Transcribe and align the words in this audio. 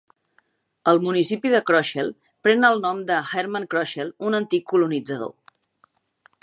El 0.91 1.01
municipi 1.03 1.51
de 1.55 1.59
Kroschel 1.67 2.09
pren 2.47 2.69
el 2.71 2.81
nom 2.87 3.05
de 3.11 3.19
Herman 3.33 3.69
Kroschel, 3.75 4.11
un 4.31 4.39
antic 4.41 4.67
colonitzador. 4.73 5.35